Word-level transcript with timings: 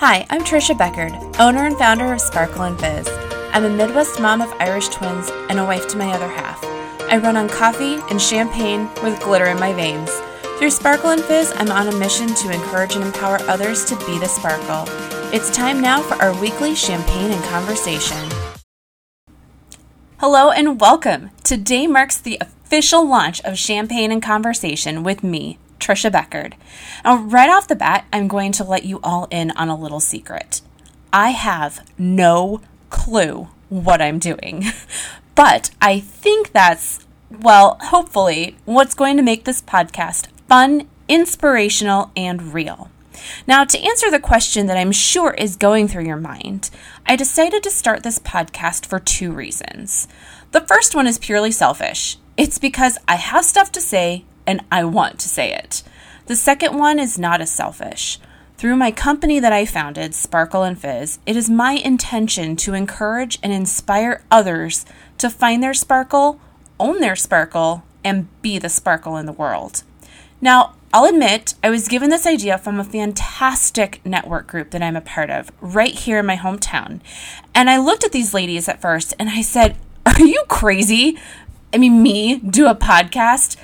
Hi, 0.00 0.24
I'm 0.30 0.42
Trisha 0.42 0.78
Beckard, 0.78 1.40
owner 1.40 1.66
and 1.66 1.76
founder 1.76 2.12
of 2.12 2.20
Sparkle 2.20 2.62
and 2.62 2.78
Fizz. 2.78 3.08
I'm 3.52 3.64
a 3.64 3.68
Midwest 3.68 4.20
mom 4.20 4.40
of 4.40 4.52
Irish 4.60 4.86
twins 4.90 5.28
and 5.50 5.58
a 5.58 5.64
wife 5.64 5.88
to 5.88 5.96
my 5.96 6.12
other 6.12 6.28
half. 6.28 6.62
I 7.10 7.18
run 7.20 7.36
on 7.36 7.48
coffee 7.48 7.98
and 8.08 8.22
champagne 8.22 8.88
with 9.02 9.20
glitter 9.20 9.46
in 9.46 9.58
my 9.58 9.72
veins. 9.72 10.08
Through 10.56 10.70
Sparkle 10.70 11.10
and 11.10 11.20
Fizz, 11.20 11.52
I'm 11.56 11.72
on 11.72 11.88
a 11.88 11.98
mission 11.98 12.28
to 12.28 12.52
encourage 12.52 12.94
and 12.94 13.02
empower 13.02 13.40
others 13.48 13.84
to 13.86 13.96
be 14.06 14.20
the 14.20 14.28
sparkle. 14.28 14.84
It's 15.34 15.50
time 15.50 15.80
now 15.80 16.00
for 16.00 16.14
our 16.22 16.32
weekly 16.40 16.76
champagne 16.76 17.32
and 17.32 17.44
conversation. 17.46 18.30
Hello 20.18 20.52
and 20.52 20.80
welcome. 20.80 21.30
Today 21.42 21.88
marks 21.88 22.20
the 22.20 22.38
official 22.40 23.04
launch 23.04 23.40
of 23.40 23.58
Champagne 23.58 24.12
and 24.12 24.22
Conversation 24.22 25.02
with 25.02 25.24
me, 25.24 25.58
Trisha 25.78 26.10
Beckard. 26.10 26.54
Now, 27.04 27.16
right 27.16 27.50
off 27.50 27.68
the 27.68 27.76
bat, 27.76 28.06
I'm 28.12 28.28
going 28.28 28.52
to 28.52 28.64
let 28.64 28.84
you 28.84 29.00
all 29.02 29.26
in 29.30 29.50
on 29.52 29.68
a 29.68 29.78
little 29.78 30.00
secret. 30.00 30.60
I 31.12 31.30
have 31.30 31.86
no 31.98 32.60
clue 32.90 33.48
what 33.68 34.02
I'm 34.02 34.18
doing, 34.18 34.64
but 35.34 35.70
I 35.80 36.00
think 36.00 36.52
that's, 36.52 37.06
well, 37.30 37.78
hopefully, 37.80 38.56
what's 38.64 38.94
going 38.94 39.16
to 39.16 39.22
make 39.22 39.44
this 39.44 39.62
podcast 39.62 40.28
fun, 40.48 40.88
inspirational, 41.08 42.10
and 42.16 42.54
real. 42.54 42.90
Now, 43.46 43.64
to 43.64 43.80
answer 43.80 44.10
the 44.10 44.20
question 44.20 44.66
that 44.66 44.76
I'm 44.76 44.92
sure 44.92 45.34
is 45.34 45.56
going 45.56 45.88
through 45.88 46.06
your 46.06 46.16
mind, 46.16 46.70
I 47.04 47.16
decided 47.16 47.62
to 47.64 47.70
start 47.70 48.02
this 48.02 48.18
podcast 48.18 48.86
for 48.86 49.00
two 49.00 49.32
reasons. 49.32 50.06
The 50.52 50.60
first 50.60 50.94
one 50.94 51.06
is 51.06 51.18
purely 51.18 51.50
selfish 51.50 52.18
it's 52.38 52.58
because 52.58 52.96
I 53.08 53.16
have 53.16 53.44
stuff 53.44 53.72
to 53.72 53.80
say 53.80 54.24
and 54.48 54.64
I 54.72 54.82
want 54.84 55.20
to 55.20 55.28
say 55.28 55.52
it. 55.52 55.82
The 56.26 56.34
second 56.34 56.78
one 56.78 56.98
is 56.98 57.18
not 57.18 57.42
as 57.42 57.52
selfish. 57.52 58.18
Through 58.56 58.76
my 58.76 58.90
company 58.90 59.38
that 59.38 59.52
I 59.52 59.66
founded, 59.66 60.14
Sparkle 60.14 60.64
and 60.64 60.76
Fizz, 60.76 61.18
it 61.26 61.36
is 61.36 61.50
my 61.50 61.72
intention 61.72 62.56
to 62.56 62.74
encourage 62.74 63.38
and 63.42 63.52
inspire 63.52 64.22
others 64.30 64.86
to 65.18 65.30
find 65.30 65.62
their 65.62 65.74
sparkle, 65.74 66.40
own 66.80 67.00
their 67.00 67.14
sparkle, 67.14 67.84
and 68.02 68.26
be 68.40 68.58
the 68.58 68.70
sparkle 68.70 69.16
in 69.18 69.26
the 69.26 69.32
world. 69.32 69.82
Now, 70.40 70.74
I'll 70.94 71.04
admit, 71.04 71.54
I 71.62 71.68
was 71.68 71.86
given 71.86 72.08
this 72.08 72.26
idea 72.26 72.56
from 72.56 72.80
a 72.80 72.84
fantastic 72.84 74.00
network 74.04 74.46
group 74.46 74.70
that 74.70 74.82
I'm 74.82 74.96
a 74.96 75.02
part 75.02 75.28
of 75.28 75.52
right 75.60 75.94
here 75.94 76.20
in 76.20 76.26
my 76.26 76.36
hometown. 76.36 77.00
And 77.54 77.68
I 77.68 77.76
looked 77.76 78.02
at 78.02 78.12
these 78.12 78.32
ladies 78.32 78.66
at 78.66 78.80
first 78.80 79.12
and 79.18 79.28
I 79.28 79.42
said, 79.42 79.76
Are 80.06 80.22
you 80.22 80.42
crazy? 80.48 81.18
I 81.72 81.76
mean, 81.76 82.02
me 82.02 82.38
do 82.38 82.66
a 82.66 82.74
podcast? 82.74 83.56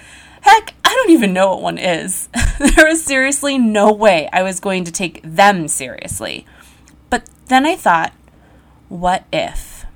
Heck, 0.44 0.74
I 0.84 0.90
don't 0.90 1.10
even 1.10 1.32
know 1.32 1.48
what 1.48 1.62
one 1.62 1.78
is. 1.78 2.28
there 2.58 2.86
was 2.86 3.02
seriously 3.02 3.56
no 3.56 3.90
way 3.90 4.28
I 4.30 4.42
was 4.42 4.60
going 4.60 4.84
to 4.84 4.92
take 4.92 5.22
them 5.22 5.68
seriously. 5.68 6.44
But 7.08 7.30
then 7.46 7.64
I 7.64 7.76
thought, 7.76 8.12
what 8.90 9.24
if? 9.32 9.86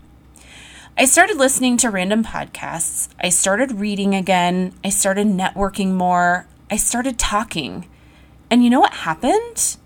I 0.97 1.05
started 1.05 1.37
listening 1.37 1.77
to 1.77 1.91
random 1.91 2.25
podcasts. 2.25 3.11
I 3.21 3.29
started 3.29 3.73
reading 3.73 4.15
again. 4.15 4.73
I 4.83 4.89
started 4.89 5.27
networking 5.27 5.93
more. 5.93 6.47
I 6.71 6.77
started 6.77 7.19
talking. 7.19 7.87
And 8.51 8.65
you 8.65 8.71
know 8.71 8.81
what 8.81 8.95
happened? 8.95 9.77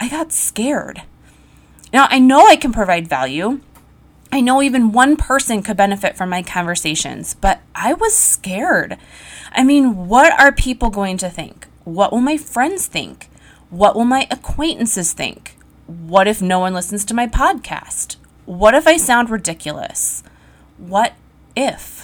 I 0.00 0.08
got 0.08 0.32
scared. 0.32 1.02
Now, 1.92 2.06
I 2.08 2.20
know 2.20 2.46
I 2.46 2.56
can 2.56 2.72
provide 2.72 3.06
value. 3.06 3.60
I 4.32 4.40
know 4.40 4.62
even 4.62 4.92
one 4.92 5.16
person 5.16 5.62
could 5.62 5.76
benefit 5.76 6.16
from 6.16 6.28
my 6.28 6.42
conversations, 6.42 7.34
but 7.34 7.60
I 7.74 7.94
was 7.94 8.14
scared. 8.14 8.96
I 9.50 9.64
mean, 9.64 10.06
what 10.06 10.38
are 10.38 10.52
people 10.52 10.90
going 10.90 11.16
to 11.18 11.28
think? 11.28 11.66
What 11.84 12.12
will 12.12 12.20
my 12.20 12.36
friends 12.36 12.86
think? 12.86 13.28
What 13.70 13.96
will 13.96 14.04
my 14.04 14.28
acquaintances 14.30 15.12
think? 15.12 15.56
What 15.86 16.28
if 16.28 16.40
no 16.40 16.60
one 16.60 16.74
listens 16.74 17.04
to 17.06 17.14
my 17.14 17.26
podcast? 17.26 18.16
What 18.46 18.74
if 18.74 18.86
I 18.86 18.96
sound 18.96 19.30
ridiculous? 19.30 20.22
What 20.78 21.14
if? 21.56 21.99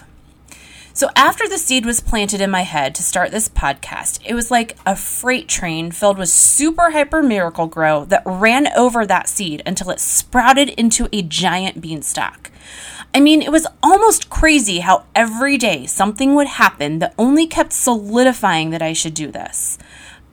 So, 0.97 1.11
after 1.15 1.47
the 1.47 1.59
seed 1.59 1.85
was 1.85 2.01
planted 2.01 2.41
in 2.41 2.51
my 2.51 2.63
head 2.63 2.95
to 2.95 3.03
start 3.03 3.31
this 3.31 3.51
podcast, 3.51 4.19
it 4.25 4.33
was 4.33 4.51
like 4.51 4.79
a 4.87 4.97
freight 4.97 5.47
train 5.47 5.91
filled 5.91 6.17
with 6.17 6.31
super 6.31 6.93
hyper 6.93 7.23
Miracle-Gro 7.23 8.07
that 8.07 8.23
ran 8.25 8.69
over 8.75 9.05
that 9.05 9.29
seed 9.29 9.63
until 9.67 9.91
it 9.91 10.01
sprouted 10.01 10.71
into 10.71 11.07
a 11.13 11.21
giant 11.21 11.83
beanstalk. 11.83 12.51
I 13.15 13.21
mean, 13.21 13.43
it 13.43 13.53
was 13.53 13.67
almost 13.83 14.31
crazy 14.31 14.79
how 14.79 15.05
every 15.15 15.59
day 15.59 15.85
something 15.85 16.35
would 16.35 16.47
happen 16.47 16.99
that 17.01 17.15
only 17.19 17.47
kept 17.47 17.75
solidifying 17.75 18.71
that 18.71 18.81
I 18.81 18.95
should 18.95 19.13
do 19.13 19.31
this. 19.31 19.77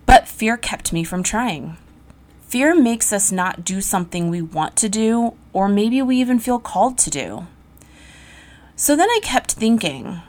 But 0.06 0.30
fear 0.30 0.56
kept 0.56 0.94
me 0.94 1.04
from 1.04 1.24
trying. 1.24 1.76
Fear 2.48 2.82
makes 2.82 3.12
us 3.12 3.34
not 3.34 3.66
do 3.66 3.82
something 3.82 4.30
we 4.30 4.42
want 4.42 4.78
to 4.78 4.88
do, 4.88 5.34
or 5.52 5.68
maybe 5.68 6.02
we 6.02 6.22
even 6.22 6.40
feel 6.40 6.58
called 6.58 6.98
to 7.00 7.10
do. 7.10 7.48
So 8.78 8.96
then 8.96 9.10
I 9.10 9.20
kept 9.22 9.52
thinking, 9.52 10.22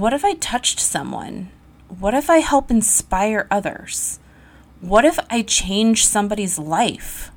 what 0.00 0.12
if 0.12 0.24
I 0.24 0.34
touched 0.34 0.80
someone? 0.80 1.50
What 1.86 2.14
if 2.14 2.28
I 2.28 2.38
help 2.38 2.68
inspire 2.68 3.46
others? 3.48 4.18
What 4.80 5.04
if 5.04 5.20
I 5.30 5.42
change 5.42 6.04
somebody's 6.04 6.58
life? 6.58 7.30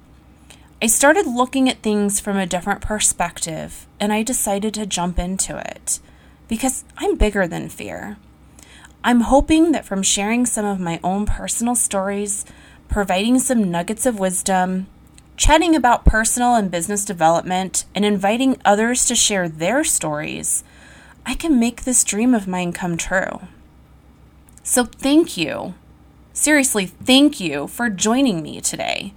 I 0.81 0.88
started 0.88 1.28
looking 1.28 1.69
at 1.69 1.84
things 1.84 2.19
from 2.19 2.35
a 2.35 2.47
different 2.47 2.81
perspective 2.81 3.85
and 4.00 4.12
I 4.12 4.23
decided 4.23 4.73
to 4.73 4.88
jump 4.88 5.19
into 5.19 5.56
it 5.57 6.00
because 6.47 6.84
I'm 6.97 7.16
bigger 7.16 7.47
than 7.47 7.69
fear. 7.69 8.18
I'm 9.03 9.22
hoping 9.22 9.72
that 9.74 9.85
from 9.85 10.01
sharing 10.01 10.47
some 10.47 10.66
of 10.66 10.79
my 10.79 11.00
own 11.03 11.28
personal 11.28 11.75
stories, 11.75 12.44
providing 12.89 13.38
some 13.38 13.69
nuggets 13.69 14.07
of 14.07 14.19
wisdom, 14.19 14.88
chatting 15.35 15.75
about 15.75 16.06
personal 16.06 16.56
and 16.56 16.72
business 16.72 17.06
development, 17.06 17.85
and 17.94 18.03
inviting 18.03 18.59
others 18.66 19.06
to 19.06 19.16
share 19.16 19.47
their 19.47 19.84
stories, 19.84 20.63
I 21.27 21.33
can 21.33 21.59
make 21.59 21.83
this 21.83 22.05
dream 22.05 22.33
of 22.33 22.47
mine 22.47 22.71
come 22.71 22.95
true. 22.95 23.41
So, 24.63 24.85
thank 24.85 25.35
you. 25.35 25.75
Seriously, 26.31 26.85
thank 26.85 27.41
you 27.41 27.67
for 27.67 27.89
joining 27.89 28.41
me 28.41 28.61
today, 28.61 29.13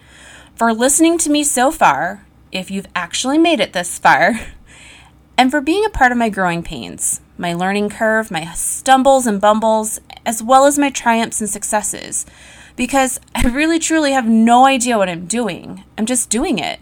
for 0.56 0.75
listening 0.75 1.19
to 1.19 1.31
me 1.31 1.44
so 1.44 1.71
far, 1.71 2.26
if 2.50 2.69
you've 2.69 2.88
actually 2.97 3.38
made 3.38 3.60
it 3.60 3.75
this 3.75 3.97
far, 3.97 4.41
and 5.38 5.53
for 5.53 5.60
being 5.60 5.84
a 5.84 5.91
part 5.91 6.10
of 6.10 6.19
my 6.19 6.28
growing 6.31 6.65
pains, 6.65 7.21
my 7.38 7.54
learning 7.54 7.91
curve, 7.91 8.28
my 8.28 8.53
stumbles 8.54 9.28
and 9.28 9.41
bumbles, 9.41 10.00
as 10.27 10.42
well 10.42 10.66
as 10.66 10.81
my 10.81 10.91
triumphs 10.91 11.41
and 11.41 11.48
successes. 11.48 12.27
Because 12.75 13.21
I 13.37 13.42
really 13.42 13.78
truly 13.78 14.12
have 14.12 14.27
no 14.27 14.66
idea 14.66 14.98
what 14.98 15.09
I'm 15.09 15.27
doing. 15.27 15.84
I'm 15.97 16.06
just 16.06 16.28
doing 16.28 16.59
it 16.59 16.81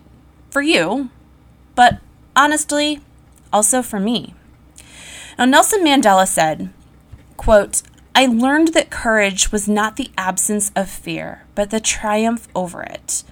for 0.49 0.63
you, 0.63 1.11
but 1.75 1.99
honestly, 2.35 3.01
also 3.53 3.83
for 3.83 4.01
me. 4.01 4.35
Now, 5.39 5.45
Nelson 5.45 5.85
Mandela 5.85 6.27
said, 6.27 6.71
quote, 7.37 7.83
I 8.13 8.27
learned 8.27 8.75
that 8.75 8.91
courage 8.91 9.53
was 9.53 9.69
not 9.69 9.95
the 9.95 10.11
absence 10.19 10.73
of 10.75 10.91
fear, 10.91 11.45
but 11.55 11.71
the 11.71 11.79
triumph 11.79 12.49
over 12.57 12.83
it. 12.83 13.23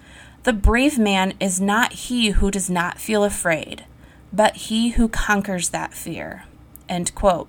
The 0.45 0.53
brave 0.53 0.97
man 0.97 1.35
is 1.41 1.61
not 1.61 1.93
he 1.93 2.31
who 2.31 2.53
does 2.53 2.71
not 2.71 3.01
feel 3.01 3.25
afraid, 3.25 3.85
but 4.33 4.55
he 4.57 4.91
who 4.91 5.09
conquers 5.09 5.71
that 5.71 5.93
fear. 5.93 6.45
End 6.89 7.13
quote. 7.17 7.49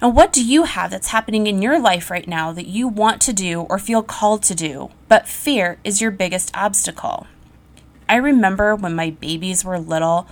And 0.00 0.16
what 0.16 0.32
do 0.32 0.42
you 0.42 0.64
have 0.64 0.90
that's 0.90 1.08
happening 1.08 1.46
in 1.46 1.60
your 1.60 1.78
life 1.78 2.10
right 2.10 2.26
now 2.26 2.52
that 2.52 2.66
you 2.66 2.88
want 2.88 3.20
to 3.22 3.34
do 3.34 3.60
or 3.62 3.78
feel 3.78 4.02
called 4.02 4.42
to 4.44 4.54
do, 4.54 4.90
but 5.06 5.28
fear 5.28 5.78
is 5.84 6.00
your 6.00 6.10
biggest 6.10 6.50
obstacle? 6.56 7.26
I 8.08 8.16
remember 8.16 8.74
when 8.74 8.94
my 8.94 9.10
babies 9.10 9.64
were 9.64 9.78
little, 9.78 10.26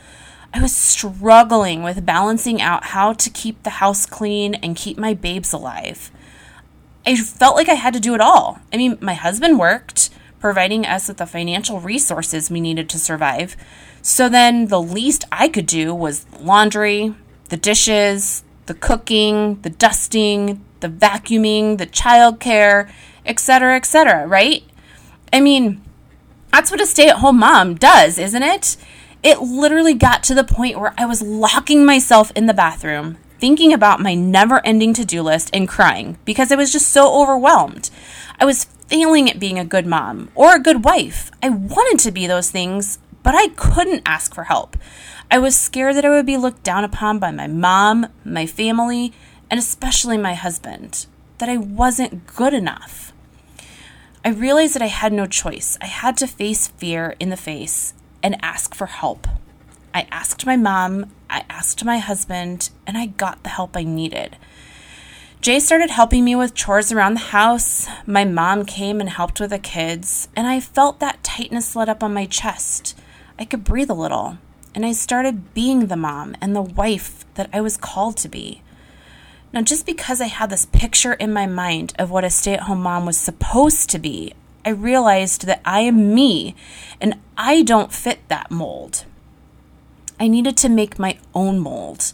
I 0.55 0.61
was 0.61 0.75
struggling 0.75 1.83
with 1.83 2.05
balancing 2.05 2.61
out 2.61 2.85
how 2.85 3.15
to 3.15 3.31
keep 3.31 3.63
the 3.63 3.71
house 3.71 4.05
clean 4.05 4.55
and 4.57 4.77
keep 4.77 4.99
my 4.99 5.15
babes 5.15 5.53
alive. 5.53 6.11
I 7.07 7.17
felt 7.17 7.57
like 7.57 7.69
I 7.69 7.75
had 7.75 7.95
to 7.95 8.01
do 8.01 8.15
it 8.15 8.21
all. 8.21 8.61
I 8.73 8.77
mean, 8.77 8.99
my 9.01 9.15
husband 9.15 9.59
worked, 9.59 10.11
providing 10.41 10.85
us 10.85 11.09
with 11.09 11.17
the 11.17 11.27
financial 11.27 11.81
resources 11.81 12.51
we 12.51 12.61
needed 12.61 12.89
to 12.91 12.99
survive. 12.99 13.57
So 14.03 14.29
then 14.29 14.67
the 14.67 14.83
least 14.83 15.25
I 15.33 15.49
could 15.49 15.67
do 15.67 15.95
was 15.95 16.27
laundry, 16.39 17.15
the 17.49 17.57
dishes, 17.57 18.45
the 18.67 18.75
cooking, 18.75 19.61
the 19.63 19.71
dusting, 19.71 20.65
the 20.81 20.89
vacuuming, 20.89 21.79
the 21.79 21.87
childcare, 21.87 22.91
etc., 23.25 23.77
etc., 23.77 24.27
right? 24.27 24.65
I 25.33 25.41
mean, 25.41 25.81
that's 26.53 26.71
what 26.71 26.81
a 26.81 26.87
stay-at-home 26.87 27.39
mom 27.39 27.77
does, 27.77 28.19
isn't 28.19 28.43
it? 28.43 28.77
It 29.23 29.41
literally 29.41 29.95
got 29.95 30.25
to 30.25 30.35
the 30.35 30.43
point 30.43 30.81
where 30.81 30.95
I 30.99 31.07
was 31.07 31.23
locking 31.23 31.85
myself 31.85 32.33
in 32.35 32.47
the 32.47 32.55
bathroom, 32.55 33.19
thinking 33.39 33.73
about 33.73 34.01
my 34.01 34.15
never 34.15 34.65
ending 34.67 34.93
to 34.95 35.05
do 35.05 35.23
list 35.23 35.49
and 35.53 35.69
crying 35.69 36.19
because 36.25 36.51
I 36.51 36.57
was 36.57 36.73
just 36.73 36.89
so 36.89 37.23
overwhelmed. 37.23 37.89
I 38.41 38.45
was 38.45 38.65
failing 38.89 39.31
at 39.31 39.39
being 39.39 39.61
a 39.61 39.65
good 39.65 39.87
mom 39.87 40.31
or 40.35 40.57
a 40.57 40.63
good 40.63 40.85
wife. 40.85 41.31
I 41.41 41.51
wanted 41.51 42.03
to 42.03 42.11
be 42.11 42.27
those 42.27 42.51
things, 42.51 42.99
but 43.23 43.37
I 43.37 43.49
couldn't 43.55 44.03
ask 44.05 44.35
for 44.35 44.45
help. 44.45 44.77
I 45.31 45.39
was 45.39 45.55
scared 45.55 45.95
that 45.97 46.05
I 46.05 46.11
would 46.11 46.27
be 46.27 46.37
looked 46.37 46.65
down 46.65 46.83
upon 46.83 47.21
by 47.21 47.31
my 47.31 47.47
mom, 47.47 48.09
my 48.25 48.45
family, 48.45 49.13
and 49.49 49.61
especially 49.61 50.19
my 50.19 50.35
husband, 50.35 51.07
that 51.39 51.49
I 51.49 51.59
wasn't 51.59 52.27
good 52.27 52.53
enough. 52.53 53.13
I 54.25 54.31
realized 54.31 54.75
that 54.75 54.83
I 54.83 54.87
had 54.87 55.13
no 55.13 55.27
choice. 55.27 55.79
I 55.81 55.87
had 55.87 56.17
to 56.17 56.27
face 56.27 56.67
fear 56.67 57.15
in 57.21 57.31
the 57.31 57.37
face 57.37 57.95
and 58.23 58.37
ask 58.43 58.75
for 58.75 58.87
help. 58.87 59.27
I 59.95 60.07
asked 60.11 60.47
my 60.47 60.57
mom, 60.57 61.13
I 61.29 61.45
asked 61.51 61.85
my 61.85 61.99
husband, 61.99 62.71
and 62.87 62.97
I 62.97 63.07
got 63.07 63.43
the 63.43 63.51
help 63.51 63.77
I 63.77 63.83
needed. 63.83 64.37
Jay 65.41 65.59
started 65.59 65.91
helping 65.91 66.25
me 66.25 66.37
with 66.37 66.55
chores 66.55 66.93
around 66.93 67.15
the 67.15 67.21
house. 67.21 67.89
My 68.07 68.25
mom 68.25 68.65
came 68.65 69.01
and 69.01 69.11
helped 69.11 69.41
with 69.41 69.51
the 69.51 69.59
kids, 69.59 70.29
and 70.37 70.47
I 70.47 70.61
felt 70.61 71.01
that 71.01 71.25
tightness 71.25 71.75
let 71.75 71.89
up 71.89 72.03
on 72.03 72.15
my 72.15 72.27
chest. 72.27 72.97
I 73.39 73.45
could 73.45 73.65
breathe 73.65 73.91
a 73.91 73.95
little, 73.95 74.39
and 74.75 74.87
I 74.87 74.93
started 74.93 75.53
being 75.53 75.87
the 75.87 75.97
mom 75.97 76.37
and 76.41 76.55
the 76.55 76.63
wife 76.63 77.25
that 77.35 77.51
I 77.53 77.61
was 77.61 77.77
called 77.77 78.17
to 78.19 78.29
be. 78.29 78.63
Now, 79.53 79.63
just 79.63 79.85
because 79.85 80.21
I 80.21 80.29
had 80.29 80.49
this 80.49 80.67
picture 80.67 81.13
in 81.15 81.33
my 81.33 81.47
mind 81.47 81.93
of 81.99 82.11
what 82.11 82.25
a 82.25 82.31
stay 82.31 82.55
at 82.55 82.61
home 82.61 82.83
mom 82.83 83.05
was 83.05 83.19
supposed 83.19 83.91
to 83.91 83.99
be, 83.99 84.33
I 84.65 84.71
realized 84.71 85.47
that 85.47 85.61
I 85.65 85.81
am 85.81 86.15
me 86.15 86.55
and 87.01 87.19
I 87.37 87.63
don't 87.63 87.93
fit 87.93 88.21
that 88.29 88.51
mold. 88.51 89.05
I 90.21 90.29
needed 90.29 90.57
to 90.59 90.69
make 90.69 90.99
my 90.99 91.19
own 91.35 91.59
mold. 91.59 92.13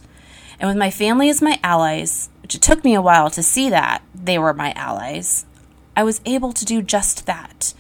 And 0.59 0.69
with 0.69 0.77
my 0.77 0.91
family 0.91 1.29
as 1.29 1.43
my 1.43 1.61
allies, 1.63 2.31
which 2.43 2.55
it 2.55 2.63
took 2.63 2.85
me 2.85 2.95
a 2.95 3.03
while 3.03 3.31
to 3.31 3.43
see 3.43 3.69
that 3.69 4.03
they 4.15 4.39
were 4.39 4.55
my 4.55 4.73
allies, 4.73 5.45
I 5.97 6.05
was 6.05 6.21
able 6.25 6.53
to 6.53 6.65
do 6.65 6.81
just 6.81 7.27
that. 7.27 7.75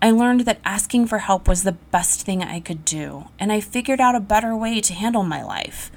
I 0.00 0.10
learned 0.10 0.42
that 0.42 0.60
asking 0.64 1.06
for 1.06 1.18
help 1.18 1.48
was 1.48 1.62
the 1.62 1.72
best 1.72 2.22
thing 2.22 2.42
I 2.42 2.60
could 2.60 2.84
do, 2.84 3.28
and 3.38 3.50
I 3.50 3.60
figured 3.60 4.00
out 4.00 4.14
a 4.14 4.20
better 4.20 4.54
way 4.54 4.80
to 4.80 4.94
handle 4.94 5.24
my 5.24 5.42
life. 5.42 5.90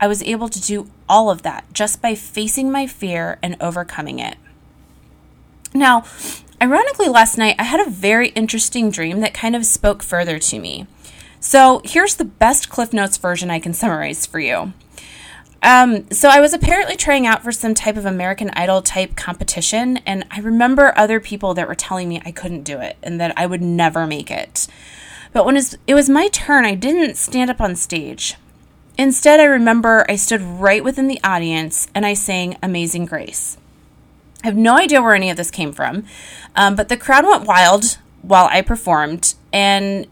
I 0.00 0.06
was 0.08 0.22
able 0.24 0.48
to 0.48 0.60
do 0.60 0.90
all 1.08 1.30
of 1.30 1.42
that 1.42 1.64
just 1.72 2.02
by 2.02 2.14
facing 2.14 2.70
my 2.70 2.86
fear 2.86 3.38
and 3.42 3.56
overcoming 3.60 4.18
it. 4.18 4.36
Now, 5.72 6.04
ironically, 6.62 7.08
last 7.08 7.36
night 7.36 7.56
I 7.58 7.64
had 7.64 7.80
a 7.80 7.90
very 7.90 8.28
interesting 8.28 8.90
dream 8.90 9.20
that 9.20 9.34
kind 9.34 9.56
of 9.56 9.66
spoke 9.66 10.02
further 10.02 10.38
to 10.38 10.58
me. 10.58 10.86
So, 11.40 11.82
here's 11.84 12.14
the 12.14 12.24
best 12.24 12.68
Cliff 12.68 12.92
Notes 12.92 13.16
version 13.16 13.50
I 13.50 13.58
can 13.58 13.74
summarize 13.74 14.24
for 14.24 14.38
you. 14.38 14.72
Um, 15.60 16.10
so, 16.10 16.28
I 16.28 16.40
was 16.40 16.54
apparently 16.54 16.96
trying 16.96 17.26
out 17.26 17.42
for 17.42 17.50
some 17.50 17.74
type 17.74 17.96
of 17.96 18.06
American 18.06 18.50
Idol 18.50 18.80
type 18.80 19.16
competition, 19.16 19.98
and 20.06 20.24
I 20.30 20.38
remember 20.38 20.92
other 20.96 21.18
people 21.18 21.52
that 21.54 21.66
were 21.66 21.74
telling 21.74 22.08
me 22.08 22.22
I 22.24 22.30
couldn't 22.30 22.62
do 22.62 22.78
it 22.78 22.96
and 23.02 23.20
that 23.20 23.36
I 23.36 23.46
would 23.46 23.62
never 23.62 24.06
make 24.06 24.30
it. 24.30 24.68
But 25.32 25.44
when 25.44 25.56
it 25.56 25.94
was 25.94 26.08
my 26.08 26.28
turn, 26.28 26.64
I 26.64 26.74
didn't 26.74 27.16
stand 27.16 27.50
up 27.50 27.60
on 27.60 27.74
stage. 27.74 28.36
Instead, 28.98 29.40
I 29.40 29.44
remember 29.44 30.04
I 30.08 30.16
stood 30.16 30.42
right 30.42 30.84
within 30.84 31.08
the 31.08 31.20
audience 31.24 31.88
and 31.94 32.04
I 32.04 32.14
sang 32.14 32.56
Amazing 32.62 33.06
Grace. 33.06 33.56
I 34.42 34.46
have 34.46 34.56
no 34.56 34.76
idea 34.76 35.00
where 35.00 35.14
any 35.14 35.30
of 35.30 35.36
this 35.36 35.50
came 35.50 35.72
from, 35.72 36.04
um, 36.56 36.74
but 36.74 36.88
the 36.88 36.96
crowd 36.96 37.24
went 37.24 37.46
wild 37.46 37.98
while 38.22 38.48
I 38.50 38.60
performed, 38.62 39.34
and 39.52 40.06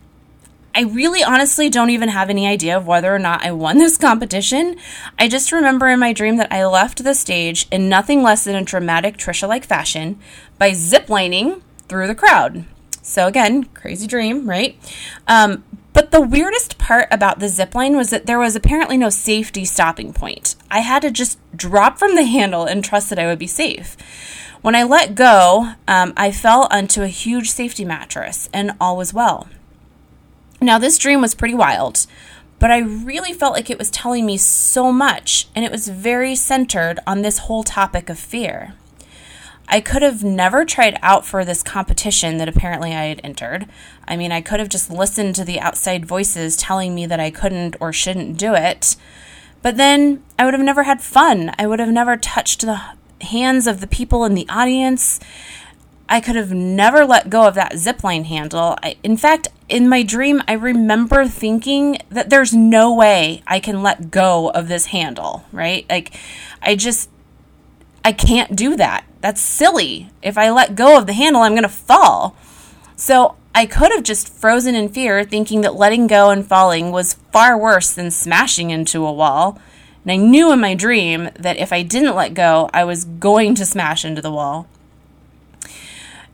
I 0.75 0.83
really 0.83 1.23
honestly 1.23 1.69
don't 1.69 1.91
even 1.91 2.09
have 2.11 2.31
any 2.31 2.47
idea 2.47 2.77
of 2.77 2.87
whether 2.87 3.13
or 3.15 3.19
not 3.19 3.45
I 3.45 3.53
won 3.53 3.79
this 3.79 3.97
competition. 3.97 4.77
I 5.19 5.29
just 5.29 5.53
remember 5.53 5.89
in 5.89 6.01
my 6.01 6.13
dream 6.13 6.37
that 6.37 6.53
I 6.53 6.65
left 6.67 7.03
the 7.03 7.15
stage 7.15 7.67
in 7.71 7.89
nothing 7.89 8.23
less 8.23 8.45
than 8.45 8.57
a 8.57 8.65
dramatic 8.65 9.17
Trisha 9.17 9.49
like 9.49 9.65
fashion 9.65 10.19
by 10.59 10.71
ziplining 10.71 11.63
through 11.89 12.07
the 12.07 12.15
crowd. 12.15 12.65
So, 13.03 13.27
again, 13.27 13.65
crazy 13.65 14.07
dream, 14.07 14.49
right? 14.49 14.79
Um, 15.27 15.65
but 16.01 16.13
the 16.13 16.21
weirdest 16.23 16.79
part 16.79 17.07
about 17.11 17.41
the 17.41 17.47
zipline 17.47 17.95
was 17.95 18.09
that 18.09 18.25
there 18.25 18.39
was 18.39 18.57
apparently 18.57 18.97
no 18.97 19.11
safety 19.11 19.67
stopping 19.67 20.15
point. 20.15 20.57
I 20.71 20.79
had 20.79 21.03
to 21.03 21.11
just 21.11 21.39
drop 21.55 21.99
from 21.99 22.15
the 22.15 22.25
handle 22.25 22.65
and 22.65 22.83
trust 22.83 23.11
that 23.11 23.19
I 23.19 23.27
would 23.27 23.39
be 23.39 23.47
safe. 23.47 23.99
When 24.63 24.75
I 24.75 24.83
let 24.83 25.15
go, 25.15 25.73
um, 25.87 26.15
I 26.17 26.33
fell 26.33 26.69
onto 26.71 27.03
a 27.03 27.09
huge 27.09 27.51
safety 27.51 27.85
mattress, 27.85 28.49
and 28.51 28.73
all 28.81 28.97
was 28.97 29.13
well. 29.13 29.51
Now, 30.59 30.79
this 30.79 30.97
dream 30.97 31.21
was 31.21 31.35
pretty 31.35 31.55
wild, 31.55 32.07
but 32.59 32.71
I 32.71 32.79
really 32.79 33.35
felt 33.35 33.53
like 33.53 33.69
it 33.69 33.79
was 33.79 33.91
telling 33.91 34.25
me 34.25 34.39
so 34.39 34.91
much, 34.91 35.49
and 35.55 35.67
it 35.67 35.71
was 35.71 35.89
very 35.89 36.35
centered 36.35 36.99
on 37.07 37.21
this 37.21 37.41
whole 37.41 37.63
topic 37.63 38.09
of 38.09 38.19
fear. 38.19 38.73
I 39.73 39.81
could 39.81 40.03
have 40.03 40.25
never 40.25 40.65
tried 40.65 40.99
out 41.01 41.25
for 41.25 41.45
this 41.45 41.63
competition 41.63 42.39
that 42.39 42.49
apparently 42.49 42.93
I 42.93 43.05
had 43.05 43.21
entered. 43.23 43.67
I 44.07 44.17
mean, 44.17 44.33
I 44.33 44.41
could 44.41 44.59
have 44.59 44.69
just 44.69 44.91
listened 44.91 45.37
to 45.37 45.45
the 45.45 45.61
outside 45.61 46.05
voices 46.05 46.57
telling 46.57 46.93
me 46.93 47.07
that 47.07 47.21
I 47.21 47.31
couldn't 47.31 47.77
or 47.79 47.93
shouldn't 47.93 48.37
do 48.37 48.55
it. 48.55 48.97
But 49.63 49.77
then 49.77 50.25
I 50.37 50.45
would 50.45 50.55
have 50.55 50.63
never 50.63 50.83
had 50.83 51.01
fun. 51.01 51.53
I 51.57 51.69
would 51.69 51.79
have 51.79 51.89
never 51.89 52.17
touched 52.17 52.63
the 52.63 52.81
hands 53.21 53.69
of 53.69 53.81
the 53.81 53.87
people 53.87 54.25
in 54.25 54.35
the 54.35 54.49
audience. 54.49 55.21
I 56.09 56.21
could 56.21 56.35
have 56.35 56.53
never 56.53 57.05
let 57.05 57.31
go 57.31 57.47
of 57.47 57.55
that 57.55 57.75
zipline 57.75 58.25
handle. 58.25 58.77
I, 58.83 58.97
in 59.05 59.17
fact, 59.17 59.47
in 59.69 59.89
my 59.89 60.03
dream, 60.03 60.43
I 60.49 60.55
remember 60.55 61.29
thinking 61.29 61.99
that 62.09 62.31
there's 62.31 62.53
no 62.53 62.93
way 62.93 63.45
I 63.47 63.61
can 63.61 63.85
let 63.85 64.11
go 64.11 64.51
of 64.51 64.67
this 64.67 64.87
handle, 64.87 65.45
right? 65.53 65.87
Like, 65.89 66.19
I 66.61 66.75
just, 66.75 67.09
I 68.05 68.13
can't 68.13 68.57
do 68.57 68.77
that. 68.77 69.05
That's 69.21 69.41
silly. 69.41 70.11
If 70.23 70.39
I 70.39 70.51
let 70.51 70.75
go 70.75 70.97
of 70.97 71.07
the 71.07 71.13
handle, 71.13 71.43
I'm 71.43 71.53
going 71.53 71.63
to 71.63 71.69
fall. 71.69 72.37
So 72.97 73.37
I 73.55 73.67
could 73.67 73.93
have 73.93 74.03
just 74.03 74.33
frozen 74.33 74.75
in 74.75 74.89
fear, 74.89 75.25
thinking 75.25 75.61
that 75.63 75.75
letting 75.75 76.07
go 76.07 76.31
and 76.31 76.47
falling 76.47 76.93
was 76.93 77.15
far 77.33 77.59
worse 77.59 77.93
than 77.93 78.11
smashing 78.11 78.71
into 78.71 79.07
a 79.07 79.13
wall. 79.13 79.61
And 80.05 80.13
I 80.13 80.17
knew 80.17 80.53
in 80.53 80.61
my 80.61 80.75
dream 80.75 81.31
that 81.39 81.59
if 81.59 81.73
I 81.73 81.83
didn't 81.83 82.15
let 82.15 82.35
go, 82.35 82.71
I 82.73 82.85
was 82.85 83.05
going 83.05 83.55
to 83.57 83.67
smash 83.67 84.05
into 84.05 84.23
the 84.23 84.33
wall. 84.33 84.67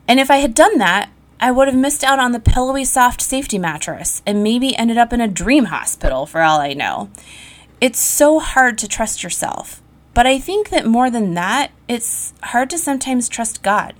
And 0.06 0.20
if 0.20 0.30
I 0.30 0.36
had 0.36 0.54
done 0.54 0.78
that, 0.78 1.10
I 1.40 1.50
would 1.50 1.68
have 1.68 1.76
missed 1.76 2.04
out 2.04 2.18
on 2.18 2.32
the 2.32 2.40
pillowy, 2.40 2.84
soft 2.84 3.20
safety 3.20 3.58
mattress 3.58 4.22
and 4.24 4.42
maybe 4.42 4.76
ended 4.76 4.96
up 4.96 5.12
in 5.12 5.20
a 5.20 5.28
dream 5.28 5.66
hospital 5.66 6.26
for 6.26 6.42
all 6.42 6.60
I 6.60 6.72
know. 6.72 7.10
It's 7.80 8.00
so 8.00 8.38
hard 8.38 8.78
to 8.78 8.88
trust 8.88 9.22
yourself. 9.22 9.82
But 10.16 10.26
I 10.26 10.38
think 10.38 10.70
that 10.70 10.86
more 10.86 11.10
than 11.10 11.34
that, 11.34 11.72
it's 11.88 12.32
hard 12.42 12.70
to 12.70 12.78
sometimes 12.78 13.28
trust 13.28 13.62
God. 13.62 13.92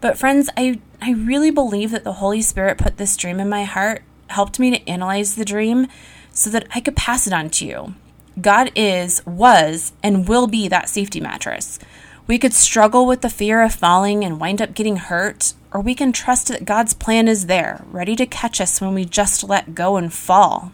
But, 0.00 0.16
friends, 0.16 0.48
I, 0.56 0.80
I 1.02 1.12
really 1.12 1.50
believe 1.50 1.90
that 1.90 2.04
the 2.04 2.14
Holy 2.14 2.40
Spirit 2.40 2.78
put 2.78 2.96
this 2.96 3.18
dream 3.18 3.38
in 3.38 3.46
my 3.50 3.64
heart, 3.64 4.02
helped 4.28 4.58
me 4.58 4.70
to 4.70 4.88
analyze 4.88 5.34
the 5.34 5.44
dream 5.44 5.88
so 6.32 6.48
that 6.48 6.66
I 6.74 6.80
could 6.80 6.96
pass 6.96 7.26
it 7.26 7.34
on 7.34 7.50
to 7.50 7.66
you. 7.66 7.94
God 8.40 8.72
is, 8.74 9.20
was, 9.26 9.92
and 10.02 10.26
will 10.26 10.46
be 10.46 10.68
that 10.68 10.88
safety 10.88 11.20
mattress. 11.20 11.78
We 12.26 12.38
could 12.38 12.54
struggle 12.54 13.04
with 13.04 13.20
the 13.20 13.28
fear 13.28 13.60
of 13.60 13.74
falling 13.74 14.24
and 14.24 14.40
wind 14.40 14.62
up 14.62 14.72
getting 14.72 14.96
hurt, 14.96 15.52
or 15.70 15.82
we 15.82 15.94
can 15.94 16.12
trust 16.14 16.48
that 16.48 16.64
God's 16.64 16.94
plan 16.94 17.28
is 17.28 17.44
there, 17.44 17.84
ready 17.90 18.16
to 18.16 18.24
catch 18.24 18.58
us 18.58 18.80
when 18.80 18.94
we 18.94 19.04
just 19.04 19.44
let 19.44 19.74
go 19.74 19.98
and 19.98 20.10
fall. 20.10 20.72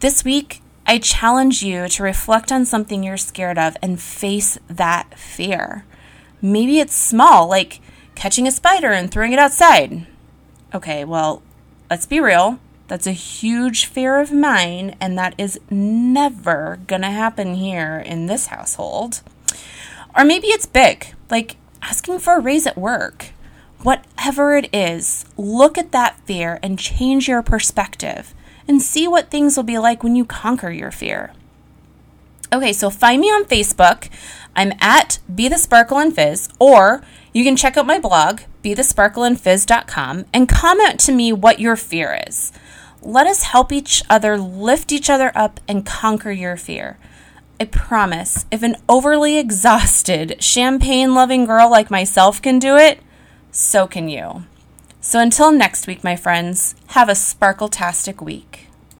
This 0.00 0.24
week, 0.24 0.62
I 0.86 0.98
challenge 0.98 1.62
you 1.62 1.88
to 1.88 2.02
reflect 2.02 2.52
on 2.52 2.66
something 2.66 3.02
you're 3.02 3.16
scared 3.16 3.58
of 3.58 3.76
and 3.80 4.00
face 4.00 4.58
that 4.68 5.18
fear. 5.18 5.86
Maybe 6.42 6.78
it's 6.78 6.94
small, 6.94 7.48
like 7.48 7.80
catching 8.14 8.46
a 8.46 8.50
spider 8.50 8.92
and 8.92 9.10
throwing 9.10 9.32
it 9.32 9.38
outside. 9.38 10.06
Okay, 10.74 11.04
well, 11.04 11.42
let's 11.88 12.04
be 12.04 12.20
real. 12.20 12.58
That's 12.86 13.06
a 13.06 13.12
huge 13.12 13.86
fear 13.86 14.20
of 14.20 14.30
mine, 14.30 14.94
and 15.00 15.16
that 15.16 15.34
is 15.38 15.58
never 15.70 16.80
gonna 16.86 17.10
happen 17.10 17.54
here 17.54 17.96
in 18.04 18.26
this 18.26 18.48
household. 18.48 19.22
Or 20.14 20.22
maybe 20.22 20.48
it's 20.48 20.66
big, 20.66 21.14
like 21.30 21.56
asking 21.80 22.18
for 22.18 22.36
a 22.36 22.40
raise 22.40 22.66
at 22.66 22.76
work. 22.76 23.30
Whatever 23.82 24.56
it 24.56 24.68
is, 24.74 25.24
look 25.38 25.78
at 25.78 25.92
that 25.92 26.20
fear 26.26 26.58
and 26.62 26.78
change 26.78 27.26
your 27.26 27.42
perspective 27.42 28.34
and 28.66 28.80
see 28.80 29.06
what 29.06 29.30
things 29.30 29.56
will 29.56 29.64
be 29.64 29.78
like 29.78 30.02
when 30.02 30.16
you 30.16 30.24
conquer 30.24 30.70
your 30.70 30.90
fear. 30.90 31.32
Okay, 32.52 32.72
so 32.72 32.88
find 32.88 33.20
me 33.20 33.28
on 33.28 33.44
Facebook. 33.44 34.08
I'm 34.54 34.72
at 34.80 35.18
Be 35.34 35.48
the 35.48 35.58
Sparkle 35.58 35.98
and 35.98 36.14
Fizz, 36.14 36.48
or 36.58 37.02
you 37.32 37.42
can 37.42 37.56
check 37.56 37.76
out 37.76 37.86
my 37.86 37.98
blog, 37.98 38.42
BeTheSparkleandFizz.com, 38.62 40.26
and 40.32 40.48
comment 40.48 41.00
to 41.00 41.12
me 41.12 41.32
what 41.32 41.58
your 41.58 41.74
fear 41.74 42.18
is. 42.26 42.52
Let 43.02 43.26
us 43.26 43.42
help 43.42 43.72
each 43.72 44.02
other 44.08 44.38
lift 44.38 44.92
each 44.92 45.10
other 45.10 45.32
up 45.34 45.58
and 45.66 45.84
conquer 45.84 46.30
your 46.30 46.56
fear. 46.56 46.96
I 47.58 47.64
promise, 47.64 48.46
if 48.50 48.62
an 48.62 48.76
overly 48.88 49.36
exhausted, 49.36 50.42
champagne 50.42 51.14
loving 51.14 51.46
girl 51.46 51.70
like 51.70 51.90
myself 51.90 52.40
can 52.40 52.58
do 52.58 52.76
it, 52.76 53.00
so 53.50 53.86
can 53.86 54.08
you. 54.08 54.44
So 55.06 55.20
until 55.20 55.52
next 55.52 55.86
week, 55.86 56.02
my 56.02 56.16
friends, 56.16 56.74
have 56.86 57.10
a 57.10 57.14
sparkle-tastic 57.14 58.22
week. 58.22 58.63